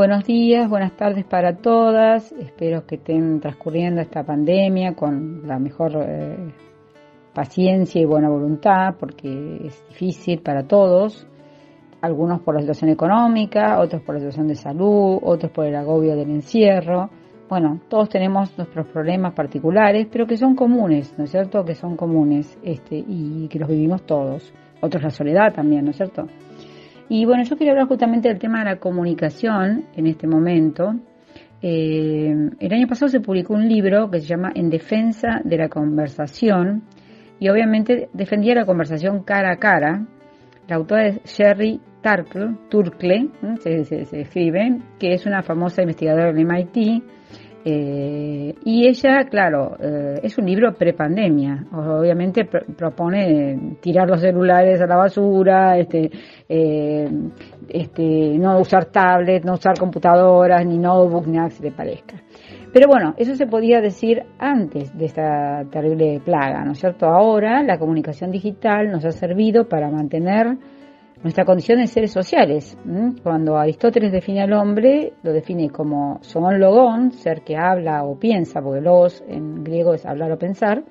Buenos 0.00 0.24
días, 0.24 0.66
buenas 0.66 0.96
tardes 0.96 1.26
para 1.26 1.56
todas. 1.56 2.32
Espero 2.32 2.86
que 2.86 2.94
estén 2.94 3.38
transcurriendo 3.38 4.00
esta 4.00 4.24
pandemia 4.24 4.94
con 4.94 5.46
la 5.46 5.58
mejor 5.58 5.92
eh, 5.94 6.54
paciencia 7.34 8.00
y 8.00 8.06
buena 8.06 8.30
voluntad, 8.30 8.94
porque 8.98 9.60
es 9.62 9.86
difícil 9.90 10.40
para 10.40 10.62
todos. 10.62 11.26
Algunos 12.00 12.40
por 12.40 12.54
la 12.54 12.62
situación 12.62 12.88
económica, 12.88 13.78
otros 13.78 14.00
por 14.00 14.14
la 14.14 14.20
situación 14.20 14.48
de 14.48 14.54
salud, 14.54 15.18
otros 15.20 15.52
por 15.52 15.66
el 15.66 15.76
agobio 15.76 16.16
del 16.16 16.30
encierro. 16.30 17.10
Bueno, 17.50 17.82
todos 17.90 18.08
tenemos 18.08 18.56
nuestros 18.56 18.86
problemas 18.86 19.34
particulares, 19.34 20.08
pero 20.10 20.26
que 20.26 20.38
son 20.38 20.54
comunes, 20.56 21.14
¿no 21.18 21.24
es 21.24 21.30
cierto? 21.30 21.62
Que 21.62 21.74
son 21.74 21.98
comunes 21.98 22.58
este, 22.62 23.04
y 23.06 23.48
que 23.48 23.58
los 23.58 23.68
vivimos 23.68 24.06
todos. 24.06 24.50
Otros 24.80 25.02
la 25.02 25.10
soledad 25.10 25.52
también, 25.52 25.84
¿no 25.84 25.90
es 25.90 25.98
cierto? 25.98 26.24
Y 27.12 27.24
bueno, 27.24 27.42
yo 27.42 27.56
quería 27.56 27.72
hablar 27.72 27.88
justamente 27.88 28.28
del 28.28 28.38
tema 28.38 28.60
de 28.60 28.66
la 28.66 28.76
comunicación 28.76 29.86
en 29.96 30.06
este 30.06 30.28
momento. 30.28 30.94
Eh, 31.60 32.32
el 32.60 32.72
año 32.72 32.86
pasado 32.86 33.08
se 33.08 33.18
publicó 33.18 33.54
un 33.54 33.68
libro 33.68 34.08
que 34.08 34.20
se 34.20 34.26
llama 34.28 34.52
En 34.54 34.70
defensa 34.70 35.40
de 35.42 35.58
la 35.58 35.68
conversación 35.68 36.84
y 37.40 37.48
obviamente 37.48 38.08
defendía 38.12 38.54
la 38.54 38.64
conversación 38.64 39.24
cara 39.24 39.54
a 39.54 39.56
cara. 39.56 40.06
La 40.68 40.76
autora 40.76 41.08
es 41.08 41.20
Sherry 41.24 41.80
Turkle, 42.00 43.28
se, 43.58 44.20
escribe, 44.20 44.78
que 45.00 45.12
es 45.12 45.26
una 45.26 45.42
famosa 45.42 45.82
investigadora 45.82 46.32
del 46.32 46.46
MIT 46.46 47.02
eh, 47.62 48.54
y 48.64 48.86
ella, 48.86 49.24
claro, 49.24 49.76
eh, 49.78 50.20
es 50.22 50.38
un 50.38 50.46
libro 50.46 50.72
prepandemia. 50.72 51.66
Obviamente 51.72 52.44
propone 52.44 53.76
tirar 53.80 54.08
los 54.08 54.20
celulares 54.20 54.80
a 54.80 54.86
la 54.86 54.96
basura, 54.96 55.76
este, 55.78 56.10
eh, 56.48 57.08
este, 57.68 58.38
no 58.38 58.58
usar 58.60 58.86
tablets, 58.86 59.44
no 59.44 59.54
usar 59.54 59.78
computadoras, 59.78 60.64
ni 60.64 60.78
notebooks, 60.78 61.26
ni 61.26 61.36
nada 61.36 61.48
que 61.48 61.56
se 61.56 61.64
le 61.64 61.72
parezca. 61.72 62.16
Pero 62.72 62.86
bueno, 62.88 63.14
eso 63.16 63.34
se 63.34 63.46
podía 63.46 63.80
decir 63.80 64.22
antes 64.38 64.96
de 64.96 65.06
esta 65.06 65.64
terrible 65.70 66.20
plaga, 66.24 66.64
¿no 66.64 66.72
es 66.72 66.78
cierto? 66.78 67.06
Ahora 67.06 67.62
la 67.62 67.78
comunicación 67.78 68.30
digital 68.30 68.90
nos 68.90 69.04
ha 69.04 69.10
servido 69.10 69.68
para 69.68 69.90
mantener 69.90 70.56
nuestra 71.22 71.44
condición 71.44 71.80
de 71.80 71.86
seres 71.86 72.12
sociales. 72.12 72.76
Cuando 73.22 73.56
Aristóteles 73.56 74.12
define 74.12 74.42
al 74.42 74.52
hombre, 74.52 75.12
lo 75.22 75.32
define 75.32 75.70
como 75.70 76.18
son 76.22 76.58
logón, 76.58 77.12
ser 77.12 77.42
que 77.42 77.56
habla 77.56 78.04
o 78.04 78.18
piensa, 78.18 78.62
porque 78.62 78.80
logos 78.80 79.22
en 79.28 79.62
griego 79.62 79.94
es 79.94 80.06
hablar 80.06 80.32
o 80.32 80.38
pensar, 80.38 80.82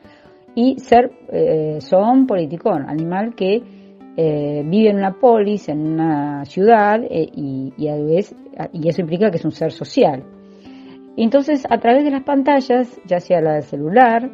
y 0.55 0.79
ser 0.79 1.11
eh, 1.29 1.77
son 1.81 2.27
politicón, 2.27 2.89
animal 2.89 3.33
que 3.35 3.61
eh, 4.17 4.63
vive 4.65 4.89
en 4.89 4.97
una 4.97 5.13
polis, 5.13 5.69
en 5.69 5.79
una 5.79 6.45
ciudad, 6.45 7.01
eh, 7.03 7.27
y, 7.33 7.87
a 7.87 7.95
vez, 7.95 8.35
y 8.73 8.87
eso 8.87 9.01
implica 9.01 9.31
que 9.31 9.37
es 9.37 9.45
un 9.45 9.51
ser 9.51 9.71
social. 9.71 10.23
Entonces, 11.17 11.65
a 11.69 11.79
través 11.79 12.03
de 12.03 12.11
las 12.11 12.23
pantallas, 12.23 12.99
ya 13.05 13.19
sea 13.19 13.41
la 13.41 13.53
del 13.53 13.63
celular, 13.63 14.29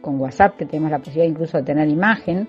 con 0.00 0.20
WhatsApp, 0.20 0.56
que 0.56 0.66
tenemos 0.66 0.90
la 0.90 0.98
posibilidad 0.98 1.30
incluso 1.30 1.56
de 1.58 1.64
tener 1.64 1.88
imagen, 1.88 2.48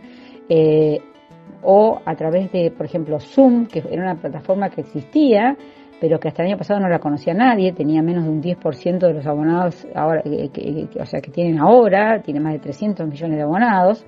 o 1.63 1.99
a 2.05 2.15
través 2.15 2.51
de, 2.51 2.71
por 2.71 2.85
ejemplo, 2.85 3.19
Zoom, 3.19 3.65
que 3.65 3.79
era 3.79 4.03
una 4.03 4.15
plataforma 4.15 4.69
que 4.69 4.81
existía, 4.81 5.57
pero 5.99 6.19
que 6.19 6.27
hasta 6.27 6.43
el 6.43 6.49
año 6.49 6.57
pasado 6.57 6.79
no 6.79 6.89
la 6.89 6.99
conocía 6.99 7.33
nadie, 7.33 7.71
tenía 7.73 8.01
menos 8.01 8.25
de 8.25 8.29
un 8.29 8.41
10% 8.41 8.99
de 8.99 9.13
los 9.13 9.25
abonados, 9.25 9.87
ahora, 9.95 10.21
que, 10.21 10.87
o 10.99 11.05
sea, 11.05 11.21
que 11.21 11.31
tienen 11.31 11.59
ahora, 11.59 12.21
tiene 12.21 12.39
más 12.39 12.53
de 12.53 12.59
300 12.59 13.07
millones 13.07 13.37
de 13.37 13.43
abonados, 13.43 14.05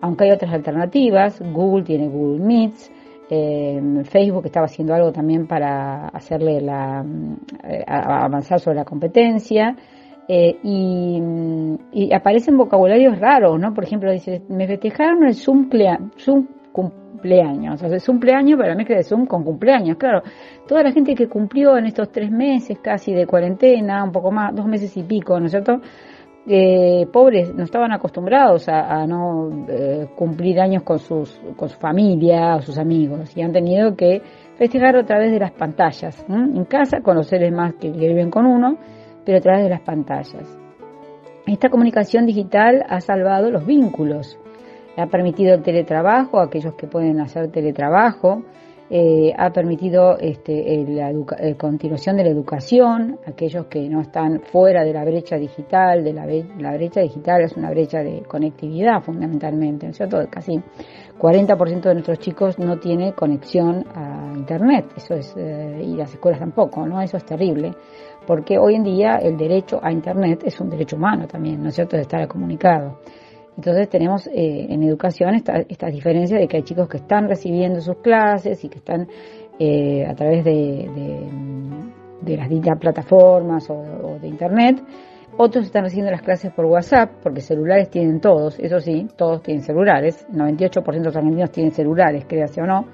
aunque 0.00 0.24
hay 0.24 0.30
otras 0.32 0.52
alternativas, 0.52 1.40
Google 1.40 1.84
tiene 1.84 2.08
Google 2.08 2.44
Meets, 2.44 2.90
eh, 3.30 3.80
Facebook 4.04 4.46
estaba 4.46 4.66
haciendo 4.66 4.94
algo 4.94 5.10
también 5.10 5.46
para 5.46 6.08
hacerle 6.08 6.60
la, 6.60 7.04
eh, 7.64 7.82
avanzar 7.86 8.60
sobre 8.60 8.76
la 8.76 8.84
competencia, 8.84 9.76
eh, 10.28 10.56
y, 10.62 12.12
aparecen 12.12 12.56
vocabularios 12.56 13.18
raros, 13.18 13.58
¿no? 13.58 13.74
Por 13.74 13.84
ejemplo, 13.84 14.12
dice, 14.12 14.42
me 14.48 14.66
festejaron 14.66 15.24
el 15.24 15.34
Zoom, 15.34 15.68
Zoom 16.18 16.46
cumpleaños. 16.72 17.74
O 17.82 17.88
sea, 17.88 17.96
es 17.96 18.06
cumpleaños, 18.06 18.56
pero 18.56 18.70
la 18.70 18.76
mezcla 18.76 18.96
de 18.96 19.04
Zoom 19.04 19.26
con 19.26 19.44
cumpleaños. 19.44 19.96
Claro, 19.96 20.22
toda 20.66 20.82
la 20.82 20.92
gente 20.92 21.14
que 21.14 21.28
cumplió 21.28 21.76
en 21.76 21.86
estos 21.86 22.10
tres 22.10 22.30
meses 22.30 22.78
casi 22.82 23.12
de 23.12 23.26
cuarentena, 23.26 24.02
un 24.02 24.12
poco 24.12 24.30
más, 24.30 24.54
dos 24.54 24.66
meses 24.66 24.96
y 24.96 25.02
pico, 25.02 25.38
¿no 25.38 25.46
es 25.46 25.52
cierto? 25.52 25.80
Eh, 26.44 27.06
pobres 27.12 27.54
no 27.54 27.62
estaban 27.62 27.92
acostumbrados 27.92 28.68
a, 28.68 29.06
no 29.06 29.64
eh, 29.68 30.08
cumplir 30.16 30.60
años 30.60 30.82
con 30.82 30.98
sus 30.98 31.40
con 31.56 31.68
su 31.68 31.78
familia 31.78 32.56
o 32.56 32.60
sus 32.60 32.78
amigos 32.78 33.36
y 33.36 33.42
han 33.42 33.52
tenido 33.52 33.94
que 33.94 34.20
festejar 34.56 34.96
a 34.96 35.04
través 35.04 35.30
de 35.30 35.38
las 35.38 35.52
pantallas 35.52 36.26
en 36.28 36.64
casa 36.64 37.00
con 37.00 37.14
los 37.14 37.28
seres 37.28 37.52
más 37.52 37.74
que, 37.74 37.92
que 37.92 38.08
viven 38.08 38.28
con 38.28 38.46
uno 38.46 38.76
pero 39.24 39.38
a 39.38 39.40
través 39.40 39.62
de 39.62 39.70
las 39.70 39.82
pantallas 39.82 40.58
esta 41.46 41.68
comunicación 41.68 42.26
digital 42.26 42.84
ha 42.88 43.00
salvado 43.00 43.48
los 43.52 43.64
vínculos 43.64 44.36
ha 44.96 45.06
permitido 45.06 45.54
el 45.54 45.62
teletrabajo 45.62 46.40
aquellos 46.40 46.74
que 46.74 46.86
pueden 46.86 47.20
hacer 47.20 47.50
teletrabajo, 47.50 48.42
eh, 48.94 49.32
ha 49.38 49.50
permitido 49.50 50.18
este, 50.18 50.84
la 50.86 51.10
continuación 51.56 52.18
de 52.18 52.24
la 52.24 52.28
educación, 52.28 53.18
aquellos 53.24 53.64
que 53.64 53.88
no 53.88 54.02
están 54.02 54.42
fuera 54.42 54.84
de 54.84 54.92
la 54.92 55.02
brecha 55.02 55.36
digital, 55.36 56.04
de 56.04 56.12
la, 56.12 56.26
la, 56.58 56.74
brecha 56.74 57.00
digital 57.00 57.40
es 57.40 57.56
una 57.56 57.70
brecha 57.70 58.00
de 58.00 58.22
conectividad 58.28 59.00
fundamentalmente, 59.00 59.86
¿no 59.86 59.92
es 59.92 59.96
cierto? 59.96 60.18
Casi 60.28 60.60
40% 61.18 61.80
de 61.80 61.94
nuestros 61.94 62.18
chicos 62.18 62.58
no 62.58 62.78
tiene 62.78 63.14
conexión 63.14 63.82
a 63.94 64.34
Internet, 64.36 64.92
eso 64.94 65.14
es, 65.14 65.32
eh, 65.38 65.80
y 65.82 65.96
las 65.96 66.12
escuelas 66.12 66.40
tampoco, 66.40 66.86
¿no? 66.86 67.00
Eso 67.00 67.16
es 67.16 67.24
terrible, 67.24 67.72
porque 68.26 68.58
hoy 68.58 68.74
en 68.74 68.82
día 68.82 69.16
el 69.16 69.38
derecho 69.38 69.80
a 69.82 69.90
Internet 69.90 70.42
es 70.44 70.60
un 70.60 70.68
derecho 70.68 70.96
humano 70.96 71.26
también, 71.26 71.62
¿no 71.62 71.70
es 71.70 71.76
cierto?, 71.76 71.96
de 71.96 72.02
estar 72.02 72.28
comunicado. 72.28 72.98
Entonces 73.56 73.88
tenemos 73.88 74.26
eh, 74.28 74.66
en 74.70 74.82
educación 74.82 75.34
estas 75.34 75.66
esta 75.68 75.88
diferencias 75.88 76.40
de 76.40 76.48
que 76.48 76.56
hay 76.58 76.62
chicos 76.62 76.88
que 76.88 76.96
están 76.96 77.28
recibiendo 77.28 77.80
sus 77.80 77.96
clases 77.98 78.64
y 78.64 78.68
que 78.68 78.78
están 78.78 79.06
eh, 79.58 80.06
a 80.06 80.14
través 80.14 80.44
de, 80.44 80.88
las 82.24 82.48
distintas 82.48 82.78
plataformas 82.78 83.68
o, 83.68 84.18
de 84.20 84.28
internet. 84.28 84.82
Otros 85.36 85.66
están 85.66 85.84
recibiendo 85.84 86.10
las 86.10 86.22
clases 86.22 86.52
por 86.52 86.66
WhatsApp, 86.66 87.10
porque 87.22 87.40
celulares 87.40 87.88
tienen 87.88 88.20
todos, 88.20 88.58
eso 88.58 88.80
sí, 88.80 89.08
todos 89.16 89.42
tienen 89.42 89.62
celulares. 89.62 90.26
98% 90.30 90.92
de 90.92 91.04
los 91.04 91.16
argentinos 91.16 91.50
tienen 91.50 91.72
celulares, 91.72 92.24
créase 92.26 92.60
o 92.60 92.66
no. 92.66 92.86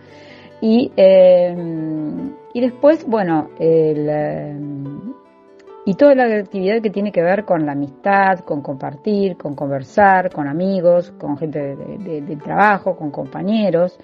Y, 0.61 0.91
eh, 0.97 1.55
y 2.55 2.61
después, 2.61 3.05
bueno, 3.07 3.51
el, 3.59 4.09
y 5.89 5.95
toda 5.95 6.15
la 6.15 6.25
actividad 6.37 6.83
que 6.83 6.91
tiene 6.91 7.11
que 7.11 7.23
ver 7.23 7.47
con 7.47 7.65
la 7.65 7.73
amistad, 7.73 8.41
con 8.41 8.61
compartir, 8.61 9.39
con 9.39 9.55
conversar, 9.55 10.31
con 10.31 10.47
amigos, 10.47 11.13
con 11.13 11.39
gente 11.39 11.59
de, 11.59 12.37
trabajo, 12.45 12.95
con 12.95 13.11
compañeros. 13.11 13.99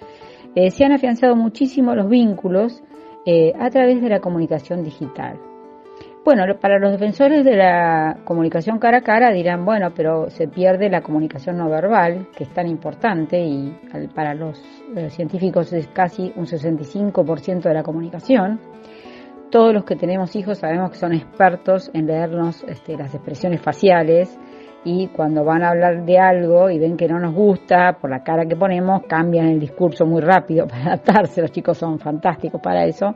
Eh, 0.55 0.71
se 0.71 0.87
han 0.87 0.93
afianzado 0.93 1.37
muchísimo 1.37 1.95
los 1.95 2.09
vínculos 2.09 2.83
eh, 3.27 3.53
a 3.61 3.69
través 3.69 4.01
de 4.01 4.09
la 4.09 4.21
comunicación 4.21 4.83
digital. 4.83 5.39
Bueno, 6.25 6.45
para 6.59 6.79
los 6.79 6.93
defensores 6.93 7.45
de 7.45 7.55
la 7.55 8.17
comunicación 8.25 8.79
cara 8.79 8.99
a 8.99 9.03
cara 9.03 9.31
dirán, 9.31 9.67
bueno, 9.67 9.93
pero 9.95 10.31
se 10.31 10.49
pierde 10.49 10.89
la 10.89 11.03
comunicación 11.03 11.59
no 11.59 11.69
verbal, 11.69 12.29
que 12.35 12.45
es 12.45 12.51
tan 12.55 12.67
importante 12.67 13.45
y 13.45 13.79
para 14.15 14.33
los 14.33 14.59
eh, 14.97 15.11
científicos 15.11 15.71
es 15.75 15.87
casi 15.89 16.33
un 16.35 16.47
65% 16.47 17.61
de 17.61 17.75
la 17.75 17.83
comunicación 17.83 18.59
todos 19.51 19.73
los 19.73 19.85
que 19.85 19.97
tenemos 19.97 20.35
hijos 20.37 20.59
sabemos 20.59 20.91
que 20.91 20.99
son 20.99 21.13
expertos 21.13 21.91
en 21.95 22.07
leernos 22.07 22.65
este, 22.69 22.97
las 22.97 23.15
expresiones 23.15 23.61
faciales 23.61 24.39
y 24.85 25.09
cuando 25.09 25.45
van 25.45 25.63
a 25.63 25.71
hablar 25.71 26.05
de 26.05 26.19
algo 26.19 26.69
y 26.69 26.79
ven 26.79 26.97
que 26.97 27.09
no 27.09 27.19
nos 27.19 27.35
gusta, 27.35 27.97
por 27.99 28.11
la 28.11 28.23
cara 28.23 28.45
que 28.45 28.55
ponemos, 28.55 29.03
cambian 29.09 29.47
el 29.47 29.59
discurso 29.59 30.05
muy 30.05 30.21
rápido 30.21 30.67
para 30.69 30.85
adaptarse. 30.85 31.41
Los 31.41 31.53
chicos 31.53 31.79
son 31.79 31.99
fantásticos 31.99 32.61
para 32.61 32.85
eso. 32.85 33.15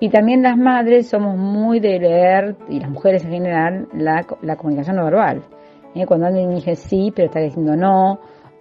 Y 0.00 0.08
también 0.08 0.42
las 0.42 0.56
madres 0.56 1.08
somos 1.08 1.36
muy 1.36 1.78
de 1.78 1.98
leer, 1.98 2.56
y 2.68 2.80
las 2.80 2.90
mujeres 2.90 3.24
en 3.24 3.32
general, 3.32 3.88
la, 3.92 4.26
la 4.42 4.56
comunicación 4.56 4.96
no 4.96 5.04
verbal. 5.04 5.42
¿Eh? 5.94 6.06
Cuando 6.06 6.26
alguien 6.26 6.54
dice 6.54 6.74
sí, 6.74 7.12
pero 7.14 7.26
está 7.26 7.40
diciendo 7.40 7.76
no, 7.76 8.18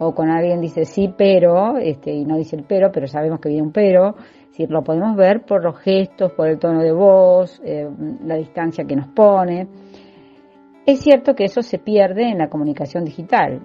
o 0.08 0.14
cuando 0.14 0.36
alguien 0.36 0.62
dice 0.62 0.86
sí, 0.86 1.14
pero, 1.18 1.78
este, 1.78 2.12
y 2.12 2.26
no 2.26 2.38
dice 2.38 2.56
el 2.56 2.64
pero, 2.64 2.92
pero 2.92 3.08
sabemos 3.08 3.40
que 3.40 3.50
viene 3.50 3.64
un 3.64 3.72
pero, 3.72 4.16
decir, 4.48 4.70
lo 4.70 4.84
podemos 4.84 5.16
ver 5.16 5.42
por 5.42 5.64
los 5.64 5.78
gestos, 5.80 6.32
por 6.34 6.48
el 6.48 6.60
tono 6.60 6.82
de 6.82 6.92
voz, 6.92 7.60
eh, 7.66 7.90
la 8.26 8.36
distancia 8.36 8.86
que 8.86 8.96
nos 8.96 9.08
pone. 9.08 9.68
Es 10.86 11.00
cierto 11.00 11.34
que 11.34 11.46
eso 11.46 11.62
se 11.62 11.80
pierde 11.80 12.30
en 12.30 12.38
la 12.38 12.50
comunicación 12.50 13.04
digital 13.04 13.62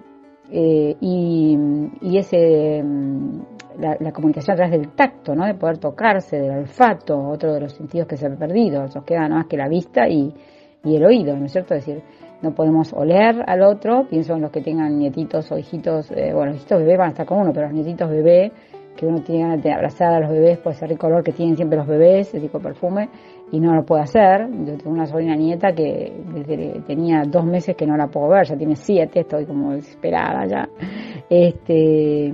eh, 0.51 0.95
y, 0.99 2.17
ese, 2.17 2.81
mm, 2.83 3.41
la, 3.79 4.11
comunicación 4.11 4.53
a 4.53 4.57
través 4.57 4.79
del 4.79 4.91
tacto, 4.93 5.35
¿no? 5.35 5.45
de 5.45 5.53
poder 5.53 5.77
tocarse, 5.77 6.37
del 6.39 6.57
olfato, 6.59 7.19
otro 7.29 7.53
de 7.53 7.61
los 7.61 7.73
sentidos 7.73 8.07
que 8.07 8.17
se 8.17 8.25
han 8.25 8.37
perdido. 8.37 8.81
Nos 8.81 9.03
queda 9.03 9.21
nada 9.21 9.35
más 9.41 9.47
que 9.47 9.57
la 9.57 9.67
vista 9.67 10.07
y, 10.07 10.33
el 10.83 11.05
oído, 11.05 11.35
¿no 11.35 11.45
es 11.45 11.51
cierto? 11.51 11.75
Es 11.75 11.85
decir, 11.85 12.03
no 12.41 12.55
podemos 12.55 12.93
oler 12.93 13.43
al 13.45 13.61
otro, 13.63 14.07
pienso 14.09 14.35
en 14.35 14.41
los 14.41 14.51
que 14.51 14.61
tengan 14.61 14.97
nietitos 14.97 15.51
o 15.51 15.57
hijitos, 15.57 16.11
eh, 16.11 16.31
bueno, 16.33 16.51
los 16.51 16.57
hijitos 16.57 16.79
bebé 16.79 16.97
van 16.97 17.07
a 17.07 17.11
estar 17.11 17.25
con 17.25 17.39
uno, 17.39 17.51
pero 17.53 17.67
los 17.67 17.75
nietitos 17.75 18.09
bebé 18.09 18.51
que 18.99 19.05
uno 19.05 19.21
tiene 19.21 19.57
de 19.57 19.71
abrazar 19.71 20.13
a 20.13 20.19
los 20.19 20.29
bebés 20.29 20.57
por 20.57 20.73
ese 20.73 20.85
rico 20.85 21.07
olor 21.07 21.23
que 21.23 21.31
tienen 21.31 21.55
siempre 21.55 21.77
los 21.77 21.87
bebés, 21.87 22.27
ese 22.27 22.41
tipo 22.41 22.57
de 22.57 22.65
perfume, 22.65 23.09
y 23.49 23.59
no 23.59 23.73
lo 23.73 23.85
puede 23.85 24.01
hacer. 24.01 24.49
Yo 24.65 24.77
tengo 24.77 24.91
una 24.91 25.05
sobrina 25.05 25.37
nieta 25.37 25.71
que 25.71 26.11
desde 26.33 26.81
tenía 26.81 27.23
dos 27.25 27.45
meses 27.45 27.77
que 27.77 27.85
no 27.85 27.95
la 27.95 28.07
puedo 28.07 28.27
ver, 28.27 28.45
ya 28.45 28.57
tiene 28.57 28.75
siete, 28.75 29.21
estoy 29.21 29.45
como 29.45 29.71
desesperada 29.71 30.45
ya. 30.45 30.69
Este, 31.29 32.25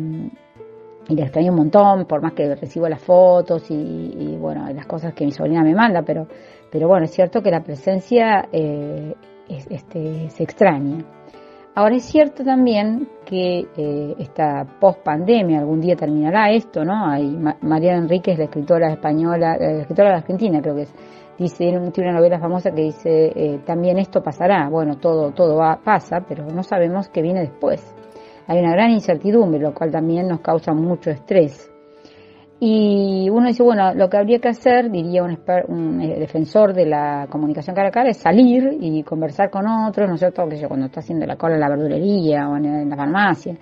y 1.08 1.16
la 1.16 1.24
extraño 1.24 1.52
un 1.52 1.58
montón, 1.58 2.06
por 2.06 2.24
más 2.24 2.34
que 2.34 2.56
recibo 2.56 2.90
las 2.90 3.04
fotos 3.04 3.70
y, 3.70 4.36
bueno, 4.40 4.68
las 4.74 4.88
cosas 4.88 5.14
que 5.14 5.24
mi 5.24 5.32
sobrina 5.32 5.62
me 5.62 5.76
manda, 5.76 6.02
pero, 6.02 6.26
pero 6.72 6.88
bueno, 6.88 7.06
es 7.06 7.12
cierto 7.12 7.42
que 7.44 7.52
la 7.52 7.62
presencia 7.62 8.50
eh, 8.52 9.14
este, 9.48 10.30
se 10.30 10.44
extraña. 10.44 11.06
Ahora 11.78 11.96
es 11.96 12.06
cierto 12.06 12.44
también 12.46 13.10
que 13.26 13.68
eh, 13.76 14.16
esta 14.18 14.66
post 14.80 15.04
pandemia 15.04 15.60
algún 15.60 15.82
día 15.82 15.98
terminará 15.98 16.50
esto, 16.52 16.86
¿no? 16.86 17.06
Hay 17.06 17.38
María 17.62 17.98
Enríquez, 17.98 18.38
la 18.38 18.46
escritora 18.46 18.94
española, 18.94 19.58
la 19.60 19.82
escritora 19.82 20.12
de 20.12 20.16
Argentina 20.16 20.62
creo 20.62 20.76
que 20.76 20.84
es, 20.84 20.94
dice, 21.38 21.66
tiene 21.92 22.10
una 22.10 22.20
novela 22.20 22.40
famosa 22.40 22.72
que 22.72 22.82
dice, 22.82 23.32
eh, 23.36 23.60
también 23.66 23.98
esto 23.98 24.24
pasará. 24.24 24.70
Bueno, 24.70 25.00
todo, 25.00 25.32
todo 25.32 25.58
va, 25.58 25.78
pasa, 25.84 26.24
pero 26.26 26.46
no 26.46 26.64
sabemos 26.64 27.10
qué 27.10 27.22
viene 27.22 27.42
después. 27.42 27.94
Hay 28.48 28.60
una 28.60 28.72
gran 28.72 28.92
incertidumbre, 28.92 29.60
lo 29.60 29.74
cual 29.74 29.92
también 29.92 30.30
nos 30.30 30.40
causa 30.40 30.74
mucho 30.74 31.10
estrés. 31.12 31.75
Y 32.60 33.30
uno 33.30 33.48
dice, 33.48 33.64
bueno, 33.64 33.94
lo 33.94 34.10
que 34.10 34.18
habría 34.18 34.40
que 34.40 34.48
hacer, 34.48 34.90
diría 34.90 35.24
un, 35.24 36.02
eh, 36.02 36.20
defensor 36.20 36.74
de 36.74 36.86
la 36.86 37.28
comunicación 37.30 37.76
cara 37.76 37.90
a 37.90 37.92
cara, 37.92 38.10
es 38.10 38.18
salir 38.18 38.78
y 38.80 39.04
conversar 39.04 39.50
con 39.50 39.68
otros, 39.68 40.08
¿no 40.08 40.16
es 40.16 40.22
cierto? 40.22 40.48
Que 40.48 40.58
yo, 40.58 40.70
cuando 40.70 40.86
está 40.86 41.02
haciendo 41.02 41.26
la 41.26 41.36
cola 41.36 41.56
en 41.56 41.62
la 41.62 41.70
verdulería 41.70 42.48
o 42.48 42.56
en, 42.56 42.90
la 42.90 42.96
farmacia. 42.96 43.56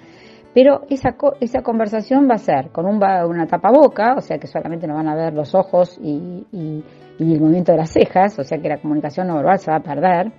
Pero 0.53 0.81
esa, 0.89 1.15
esa 1.39 1.63
conversación 1.63 2.29
va 2.29 2.35
a 2.35 2.37
ser 2.37 2.69
con 2.69 2.85
un, 2.85 2.97
una 2.97 3.47
tapaboca, 3.47 4.13
o 4.15 4.21
sea 4.21 4.37
que 4.37 4.45
solamente 4.45 4.85
nos 4.85 4.97
van 4.97 5.07
a 5.07 5.15
ver 5.15 5.33
los 5.33 5.55
ojos 5.55 5.97
y, 5.99 6.45
y, 6.51 6.83
y 7.17 7.33
el 7.33 7.41
movimiento 7.41 7.71
de 7.71 7.79
las 7.79 7.91
cejas, 7.91 8.37
o 8.37 8.43
sea 8.43 8.59
que 8.59 8.69
la 8.69 8.77
comunicación 8.77 9.27
no 9.27 9.35
verbal 9.37 9.57
se 9.57 9.71
va 9.71 9.77
a 9.77 9.83
perder, 9.83 10.31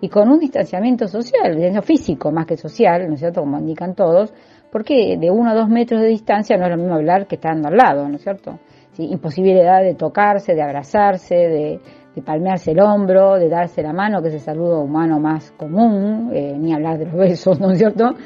y 0.00 0.08
con 0.08 0.28
un 0.30 0.38
distanciamiento 0.38 1.08
social, 1.08 1.52
distanciamiento 1.52 1.82
físico 1.82 2.30
más 2.30 2.46
que 2.46 2.56
social, 2.56 3.06
¿no 3.08 3.14
es 3.14 3.20
cierto? 3.20 3.40
Como 3.40 3.58
indican 3.58 3.94
todos, 3.94 4.32
porque 4.70 5.16
de 5.18 5.30
uno 5.30 5.50
a 5.50 5.54
dos 5.54 5.68
metros 5.68 6.00
de 6.00 6.08
distancia 6.08 6.56
no 6.56 6.64
es 6.64 6.70
lo 6.70 6.76
mismo 6.76 6.94
hablar 6.94 7.26
que 7.26 7.36
estando 7.36 7.68
al 7.68 7.76
lado, 7.76 8.08
¿no 8.08 8.16
es 8.16 8.22
cierto? 8.22 8.58
¿Sí? 8.92 9.04
Imposibilidad 9.10 9.82
de 9.82 9.94
tocarse, 9.94 10.54
de 10.54 10.62
abrazarse, 10.62 11.34
de, 11.34 11.80
palmearse 12.24 12.72
el 12.72 12.80
hombro, 12.80 13.36
de 13.36 13.48
darse 13.48 13.80
la 13.80 13.92
mano, 13.92 14.20
que 14.20 14.26
es 14.26 14.34
el 14.34 14.40
saludo 14.40 14.80
humano 14.80 15.20
más 15.20 15.52
común, 15.52 16.30
eh, 16.34 16.56
ni 16.58 16.74
hablar 16.74 16.98
de 16.98 17.04
los 17.04 17.14
besos, 17.14 17.60
¿no 17.60 17.70
es 17.70 17.78
cierto? 17.78 18.16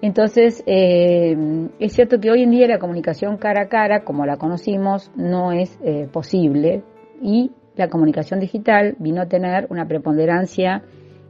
Entonces, 0.00 0.64
eh, 0.66 1.36
es 1.78 1.92
cierto 1.92 2.18
que 2.18 2.30
hoy 2.30 2.44
en 2.44 2.50
día 2.50 2.66
la 2.66 2.78
comunicación 2.78 3.36
cara 3.36 3.64
a 3.64 3.68
cara, 3.68 4.04
como 4.04 4.24
la 4.24 4.38
conocimos, 4.38 5.10
no 5.16 5.52
es 5.52 5.78
eh, 5.84 6.08
posible 6.10 6.82
y 7.20 7.50
la 7.76 7.88
comunicación 7.88 8.40
digital 8.40 8.96
vino 8.98 9.20
a 9.20 9.26
tener 9.26 9.66
una 9.68 9.86
preponderancia 9.86 10.82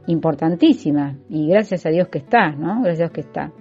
importantísima 0.07 1.17
y 1.29 1.49
gracias 1.49 1.85
a 1.85 1.89
Dios 1.89 2.07
que 2.07 2.19
está, 2.19 2.51
¿no? 2.51 2.81
Gracias 2.83 2.99
a 2.99 3.03
Dios 3.03 3.11
que 3.11 3.21
está. 3.21 3.51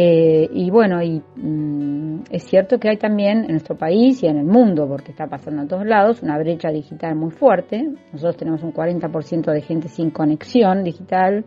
Eh, 0.00 0.48
y 0.52 0.70
bueno, 0.70 1.02
y 1.02 1.20
mm, 1.34 2.20
es 2.30 2.44
cierto 2.44 2.78
que 2.78 2.88
hay 2.88 2.98
también 2.98 3.38
en 3.38 3.50
nuestro 3.50 3.76
país 3.76 4.22
y 4.22 4.28
en 4.28 4.36
el 4.36 4.44
mundo, 4.44 4.86
porque 4.86 5.10
está 5.10 5.26
pasando 5.26 5.62
en 5.62 5.66
todos 5.66 5.84
lados, 5.84 6.22
una 6.22 6.38
brecha 6.38 6.68
digital 6.68 7.16
muy 7.16 7.32
fuerte. 7.32 7.84
Nosotros 8.12 8.36
tenemos 8.36 8.62
un 8.62 8.72
40% 8.72 9.52
de 9.52 9.60
gente 9.60 9.88
sin 9.88 10.10
conexión 10.10 10.84
digital. 10.84 11.44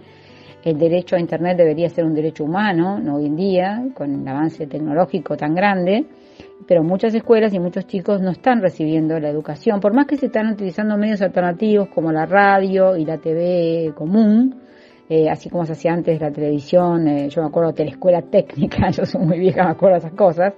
El 0.66 0.78
derecho 0.78 1.16
a 1.16 1.22
Internet 1.22 1.56
debería 1.56 1.88
ser 1.88 2.04
un 2.04 2.14
derecho 2.14 2.44
humano, 2.44 3.00
no 3.00 3.16
hoy 3.16 3.28
en 3.28 3.38
día, 3.38 3.86
con 3.94 4.22
el 4.22 4.28
avance 4.28 4.68
tecnológico 4.68 5.38
tan 5.38 5.56
grande. 5.56 6.08
Pero 6.68 6.84
muchas 6.84 7.16
escuelas 7.16 7.54
y 7.54 7.60
muchos 7.60 7.88
chicos 7.88 8.22
no 8.22 8.32
están 8.32 8.62
recibiendo 8.62 9.18
la 9.18 9.30
educación, 9.30 9.80
por 9.80 9.94
más 9.94 10.08
que 10.08 10.18
se 10.18 10.26
están 10.26 10.52
utilizando 10.52 10.98
medios 10.98 11.22
alternativos 11.22 11.88
como 11.88 12.12
la 12.12 12.26
radio 12.26 12.98
y 12.98 13.06
la 13.06 13.18
TV 13.18 13.94
común, 13.96 14.60
eh, 15.14 15.30
así 15.30 15.50
como 15.50 15.66
se 15.66 15.74
hacía 15.74 15.92
antes 15.92 16.22
la 16.22 16.32
televisión, 16.32 17.06
eh, 17.06 17.28
yo 17.28 17.42
me 17.42 17.50
acuerdo 17.50 17.74
escuela 17.84 18.22
técnica, 18.22 18.90
yo 18.92 19.06
soy 19.06 19.26
muy 19.26 19.40
vieja, 19.40 19.66
me 19.66 19.72
acuerdo 19.72 19.96
de 19.96 20.08
esas 20.08 20.18
cosas, 20.18 20.54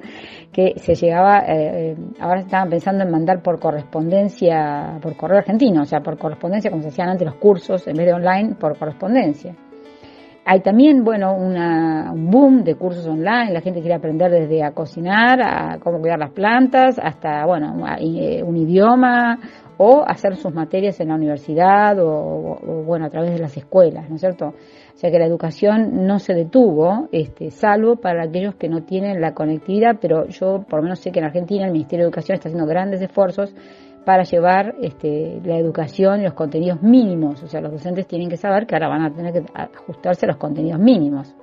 que 0.51 0.73
se 0.77 0.93
llegaba, 0.93 1.43
eh, 1.47 1.95
ahora 2.19 2.41
estaban 2.41 2.69
pensando 2.69 3.03
en 3.03 3.09
mandar 3.09 3.41
por 3.41 3.59
correspondencia, 3.59 4.99
por 5.01 5.15
correo 5.15 5.39
argentino, 5.39 5.81
o 5.81 5.85
sea, 5.85 6.01
por 6.01 6.19
correspondencia, 6.19 6.69
como 6.69 6.83
se 6.83 6.89
hacían 6.89 7.09
antes 7.09 7.25
los 7.25 7.37
cursos, 7.37 7.87
en 7.87 7.95
vez 7.95 8.05
de 8.05 8.13
online, 8.13 8.53
por 8.53 8.77
correspondencia. 8.77 9.55
Hay 10.45 10.59
también, 10.59 11.05
bueno, 11.05 11.33
un 11.35 12.29
boom 12.29 12.63
de 12.63 12.75
cursos 12.75 13.07
online, 13.07 13.53
la 13.53 13.61
gente 13.61 13.79
quiere 13.79 13.95
aprender 13.95 14.29
desde 14.29 14.61
a 14.61 14.71
cocinar, 14.71 15.41
a 15.41 15.79
cómo 15.79 15.99
cuidar 15.99 16.19
las 16.19 16.31
plantas, 16.31 16.99
hasta, 17.01 17.45
bueno, 17.45 17.73
un 17.73 18.57
idioma, 18.57 19.39
o 19.77 20.03
hacer 20.05 20.35
sus 20.35 20.53
materias 20.53 20.99
en 20.99 21.09
la 21.09 21.15
universidad 21.15 21.97
o, 21.99 22.83
bueno, 22.85 23.05
a 23.05 23.09
través 23.09 23.33
de 23.33 23.39
las 23.39 23.55
escuelas, 23.57 24.09
¿no 24.09 24.15
es 24.15 24.21
cierto? 24.21 24.47
O 24.47 24.97
sea 24.97 25.09
que 25.09 25.17
la 25.17 25.25
educación 25.25 26.05
no 26.05 26.19
se 26.19 26.33
detuvo, 26.33 27.07
este, 27.11 27.49
salvo 27.49 27.95
para 27.95 28.23
aquellos 28.23 28.55
que 28.55 28.69
no 28.69 28.83
tienen 28.83 29.21
la 29.21 29.33
conectividad, 29.33 29.97
pero 29.99 30.27
yo 30.27 30.63
por 30.69 30.79
lo 30.79 30.83
menos 30.83 30.99
sé 30.99 31.11
que 31.11 31.19
en 31.19 31.25
Argentina 31.25 31.65
el 31.65 31.71
Ministerio 31.71 32.05
de 32.05 32.09
Educación 32.09 32.35
está 32.35 32.49
haciendo 32.49 32.67
grandes 32.67 33.01
esfuerzos 33.01 33.55
para 34.05 34.23
llevar 34.23 34.75
este, 34.81 35.41
la 35.43 35.57
educación 35.57 36.21
y 36.21 36.23
los 36.23 36.33
contenidos 36.33 36.81
mínimos. 36.81 37.41
O 37.43 37.47
sea, 37.47 37.61
los 37.61 37.71
docentes 37.71 38.07
tienen 38.07 38.29
que 38.29 38.37
saber 38.37 38.65
que 38.65 38.75
ahora 38.75 38.89
van 38.89 39.03
a 39.03 39.13
tener 39.13 39.33
que 39.33 39.43
ajustarse 39.53 40.25
a 40.25 40.29
los 40.29 40.37
contenidos 40.37 40.79
mínimos. 40.79 41.33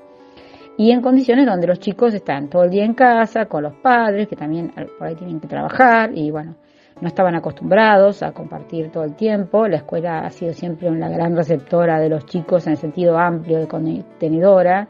Y 0.76 0.92
en 0.92 1.02
condiciones 1.02 1.46
donde 1.46 1.66
los 1.66 1.78
chicos 1.78 2.14
están 2.14 2.48
todo 2.48 2.64
el 2.64 2.70
día 2.70 2.84
en 2.84 2.94
casa, 2.94 3.46
con 3.46 3.62
los 3.62 3.74
padres, 3.74 4.28
que 4.28 4.36
también 4.36 4.72
por 4.98 5.08
ahí 5.08 5.14
tienen 5.14 5.40
que 5.40 5.48
trabajar, 5.48 6.16
y 6.16 6.30
bueno, 6.30 6.54
no 7.00 7.08
estaban 7.08 7.34
acostumbrados 7.34 8.22
a 8.22 8.32
compartir 8.32 8.90
todo 8.90 9.04
el 9.04 9.14
tiempo. 9.14 9.66
La 9.66 9.76
escuela 9.76 10.20
ha 10.20 10.30
sido 10.30 10.52
siempre 10.52 10.88
una 10.88 11.08
gran 11.08 11.36
receptora 11.36 11.98
de 11.98 12.08
los 12.08 12.26
chicos 12.26 12.66
en 12.66 12.72
el 12.72 12.78
sentido 12.78 13.18
amplio 13.18 13.58
de 13.58 13.68
contenedora 13.68 14.88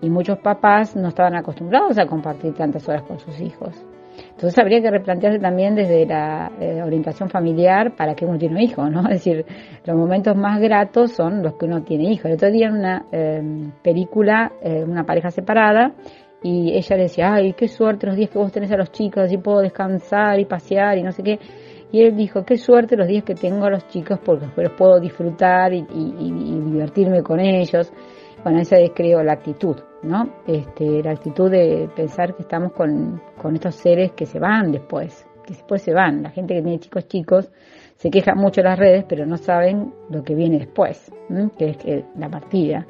y 0.00 0.10
muchos 0.10 0.38
papás 0.38 0.94
no 0.96 1.08
estaban 1.08 1.34
acostumbrados 1.34 1.98
a 1.98 2.06
compartir 2.06 2.54
tantas 2.54 2.88
horas 2.88 3.02
con 3.02 3.18
sus 3.18 3.40
hijos. 3.40 3.74
Entonces 4.30 4.58
habría 4.58 4.80
que 4.80 4.90
replantearse 4.90 5.38
también 5.38 5.74
desde 5.74 6.06
la 6.06 6.50
eh, 6.60 6.82
orientación 6.82 7.28
familiar 7.28 7.94
para 7.96 8.14
que 8.14 8.24
uno 8.24 8.38
tiene 8.38 8.56
un 8.56 8.60
hijo, 8.62 8.88
¿no? 8.88 9.00
Es 9.08 9.24
decir, 9.24 9.44
los 9.84 9.96
momentos 9.96 10.36
más 10.36 10.60
gratos 10.60 11.12
son 11.12 11.42
los 11.42 11.54
que 11.54 11.66
uno 11.66 11.82
tiene 11.82 12.12
hijo. 12.12 12.28
El 12.28 12.34
otro 12.34 12.50
día 12.50 12.68
en 12.68 12.74
una 12.74 13.06
eh, 13.12 13.42
película, 13.82 14.52
eh, 14.62 14.84
una 14.84 15.04
pareja 15.04 15.30
separada, 15.30 15.92
y 16.42 16.72
ella 16.76 16.96
le 16.96 17.02
decía, 17.02 17.34
ay, 17.34 17.52
qué 17.54 17.66
suerte 17.66 18.06
los 18.06 18.16
días 18.16 18.30
que 18.30 18.38
vos 18.38 18.52
tenés 18.52 18.70
a 18.70 18.76
los 18.76 18.92
chicos, 18.92 19.24
así 19.24 19.38
puedo 19.38 19.60
descansar 19.60 20.38
y 20.38 20.44
pasear 20.44 20.96
y 20.98 21.02
no 21.02 21.10
sé 21.12 21.22
qué. 21.22 21.38
Y 21.90 22.02
él 22.02 22.16
dijo, 22.16 22.44
qué 22.44 22.58
suerte 22.58 22.96
los 22.96 23.08
días 23.08 23.24
que 23.24 23.34
tengo 23.34 23.64
a 23.64 23.70
los 23.70 23.88
chicos 23.88 24.20
porque 24.24 24.46
los 24.56 24.72
puedo 24.72 25.00
disfrutar 25.00 25.72
y, 25.72 25.82
divertirme 25.82 27.22
con 27.22 27.40
ellos. 27.40 27.92
Bueno, 28.48 28.62
esa 28.62 28.78
es 28.78 28.92
creo 28.94 29.22
la 29.22 29.34
actitud, 29.34 29.76
¿no? 30.04 30.26
Este, 30.46 31.02
la 31.02 31.10
actitud 31.10 31.50
de 31.50 31.86
pensar 31.94 32.34
que 32.34 32.40
estamos 32.40 32.72
con, 32.72 33.20
con 33.36 33.54
estos 33.54 33.74
seres 33.74 34.12
que 34.12 34.24
se 34.24 34.38
van 34.38 34.72
después, 34.72 35.26
que 35.44 35.52
después 35.52 35.82
se 35.82 35.92
van. 35.92 36.22
La 36.22 36.30
gente 36.30 36.54
que 36.54 36.62
tiene 36.62 36.78
chicos 36.78 37.06
chicos 37.08 37.50
se 37.96 38.08
queja 38.08 38.34
mucho 38.34 38.62
en 38.62 38.68
las 38.68 38.78
redes, 38.78 39.04
pero 39.06 39.26
no 39.26 39.36
saben 39.36 39.92
lo 40.08 40.24
que 40.24 40.34
viene 40.34 40.60
después, 40.60 41.12
que 41.58 41.76
es 41.84 42.04
la 42.16 42.30
partida. 42.30 42.86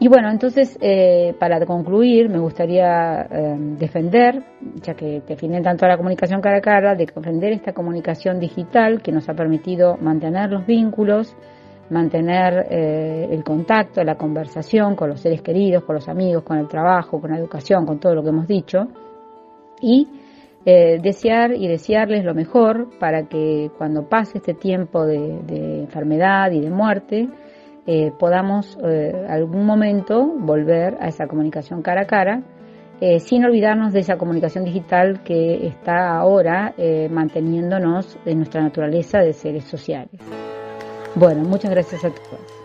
Y 0.00 0.08
bueno, 0.08 0.28
entonces, 0.28 0.76
eh, 0.80 1.36
para 1.38 1.64
concluir, 1.64 2.28
me 2.28 2.40
gustaría 2.40 3.22
eh, 3.30 3.56
defender, 3.78 4.42
ya 4.82 4.94
que 4.94 5.22
definen 5.24 5.62
tanto 5.62 5.86
la 5.86 5.96
comunicación 5.96 6.40
cara 6.40 6.56
a 6.56 6.60
cara, 6.60 6.96
de 6.96 7.06
defender 7.06 7.52
esta 7.52 7.72
comunicación 7.72 8.40
digital 8.40 9.02
que 9.02 9.12
nos 9.12 9.28
ha 9.28 9.34
permitido 9.34 9.96
mantener 9.98 10.50
los 10.50 10.66
vínculos, 10.66 11.36
mantener 11.92 12.66
eh, 12.70 13.28
el 13.30 13.44
contacto, 13.44 14.02
la 14.02 14.16
conversación 14.16 14.96
con 14.96 15.10
los 15.10 15.20
seres 15.20 15.42
queridos, 15.42 15.84
con 15.84 15.96
los 15.96 16.08
amigos, 16.08 16.42
con 16.42 16.58
el 16.58 16.68
trabajo, 16.68 17.20
con 17.20 17.30
la 17.30 17.38
educación, 17.38 17.86
con 17.86 18.00
todo 18.00 18.14
lo 18.14 18.22
que 18.22 18.28
hemos 18.30 18.48
dicho, 18.48 18.88
y 19.80 20.08
desear 20.64 21.54
y 21.54 21.66
desearles 21.66 22.24
lo 22.24 22.34
mejor 22.34 22.96
para 23.00 23.24
que 23.24 23.72
cuando 23.76 24.08
pase 24.08 24.38
este 24.38 24.54
tiempo 24.54 25.04
de 25.04 25.80
enfermedad 25.80 26.52
y 26.52 26.60
de 26.60 26.70
muerte, 26.70 27.28
eh, 27.84 28.12
podamos 28.16 28.78
eh, 28.84 29.26
algún 29.28 29.66
momento 29.66 30.24
volver 30.24 30.96
a 31.00 31.08
esa 31.08 31.26
comunicación 31.26 31.82
cara 31.82 32.02
a 32.02 32.06
cara, 32.06 32.42
eh, 33.00 33.18
sin 33.18 33.44
olvidarnos 33.44 33.92
de 33.92 34.00
esa 34.00 34.16
comunicación 34.16 34.64
digital 34.64 35.24
que 35.24 35.66
está 35.66 36.16
ahora 36.16 36.74
manteniéndonos 37.10 38.16
en 38.24 38.36
nuestra 38.36 38.62
naturaleza 38.62 39.18
de 39.18 39.32
seres 39.32 39.64
sociales. 39.64 40.20
Bueno, 41.14 41.44
muchas 41.44 41.70
gracias 41.70 42.04
a 42.04 42.10
todos. 42.10 42.61